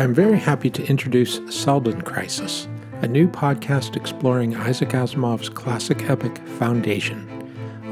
[0.00, 2.66] I am very happy to introduce Seldon Crisis,
[3.02, 7.28] a new podcast exploring Isaac Asimov's classic epic Foundation.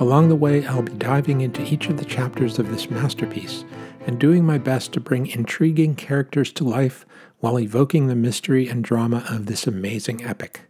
[0.01, 3.67] Along the way, I'll be diving into each of the chapters of this masterpiece
[4.07, 7.05] and doing my best to bring intriguing characters to life
[7.41, 10.63] while evoking the mystery and drama of this amazing epic.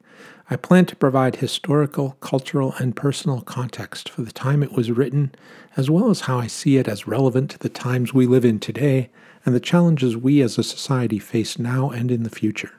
[0.51, 5.35] I plan to provide historical, cultural, and personal context for the time it was written,
[5.77, 8.59] as well as how I see it as relevant to the times we live in
[8.59, 9.11] today
[9.45, 12.73] and the challenges we as a society face now and in the future.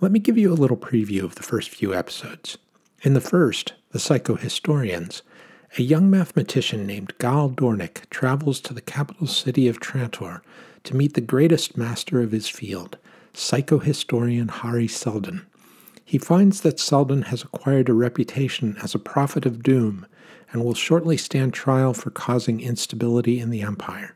[0.00, 2.58] Let me give you a little preview of the first few episodes.
[3.02, 5.22] In the first, The Psychohistorians,
[5.78, 10.40] a young mathematician named Gaal Dornick travels to the capital city of Trantor
[10.82, 12.98] to meet the greatest master of his field,
[13.34, 15.46] psychohistorian Hari Seldon.
[16.06, 20.06] He finds that Seldon has acquired a reputation as a prophet of doom
[20.52, 24.14] and will shortly stand trial for causing instability in the empire.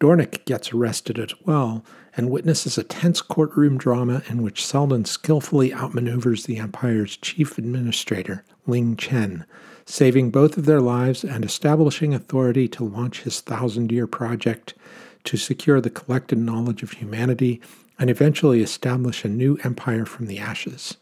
[0.00, 1.84] Dornick gets arrested as well
[2.16, 8.44] and witnesses a tense courtroom drama in which Seldon skillfully outmaneuvers the Empire's chief administrator,
[8.66, 9.46] Ling Chen,
[9.86, 14.74] saving both of their lives and establishing authority to launch his thousand year project
[15.22, 17.60] to secure the collected knowledge of humanity
[17.98, 20.96] and eventually establish a new empire from the ashes.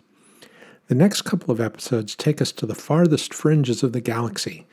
[0.88, 4.66] The next couple of episodes take us to the farthest fringes of the galaxy,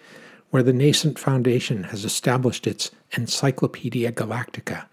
[0.49, 4.85] where the nascent Foundation has established its Encyclopedia Galactica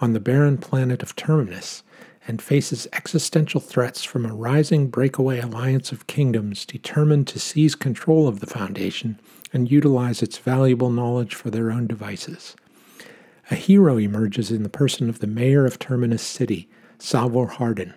[0.00, 1.82] on the barren planet of Terminus
[2.26, 8.26] and faces existential threats from a rising breakaway alliance of kingdoms determined to seize control
[8.26, 9.20] of the Foundation
[9.52, 12.56] and utilize its valuable knowledge for their own devices.
[13.50, 16.66] A hero emerges in the person of the mayor of Terminus City,
[16.98, 17.92] Salvor Hardin.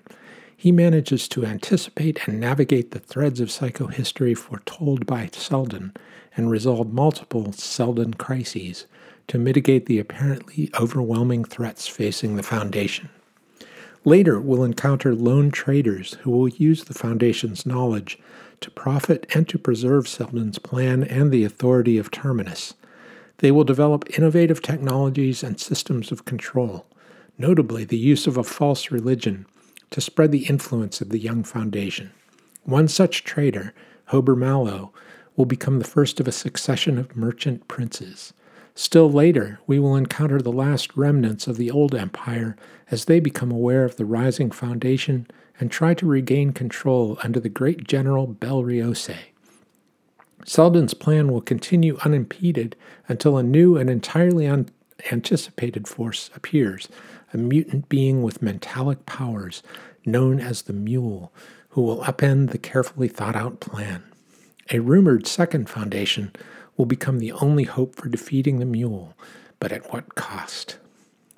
[0.58, 5.94] He manages to anticipate and navigate the threads of psychohistory foretold by Seldon
[6.36, 8.88] and resolve multiple Seldon crises
[9.28, 13.10] to mitigate the apparently overwhelming threats facing the Foundation.
[14.04, 18.20] Later, we'll encounter lone traders who will use the Foundation's knowledge
[18.60, 22.74] to profit and to preserve Seldon's plan and the authority of Terminus.
[23.40, 26.86] They will develop innovative technologies and systems of control,
[27.38, 29.46] notably the use of a false religion,
[29.92, 32.12] to spread the influence of the young Foundation.
[32.64, 33.74] One such trader,
[34.10, 34.92] Hober Mallow,
[35.36, 38.34] will become the first of a succession of merchant princes.
[38.74, 42.56] Still later, we will encounter the last remnants of the old empire
[42.92, 45.28] as they become aware of the rising foundation
[45.60, 49.16] and try to regain control under the great general Bel Riose.
[50.48, 52.78] Seldon's plan will continue unimpeded
[53.10, 56.88] until a new and entirely unanticipated force appears,
[57.34, 59.62] a mutant being with mentalic powers
[60.06, 61.34] known as the Mule,
[61.72, 64.04] who will upend the carefully thought out plan.
[64.72, 66.32] A rumored second foundation
[66.78, 69.18] will become the only hope for defeating the mule,
[69.60, 70.78] but at what cost?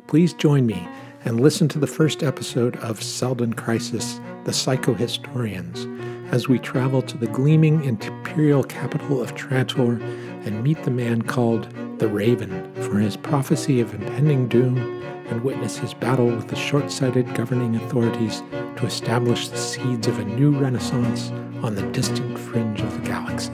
[0.05, 0.87] Please join me
[1.25, 5.85] and listen to the first episode of Seldon Crisis, The Psychohistorians,
[6.31, 9.99] as we travel to the gleaming imperial capital of Trantor
[10.45, 11.67] and meet the man called
[11.99, 14.77] the Raven for his prophecy of impending doom
[15.27, 18.43] and witness his battle with the short sighted governing authorities
[18.77, 21.31] to establish the seeds of a new renaissance
[21.63, 23.51] on the distant fringe of the galaxy.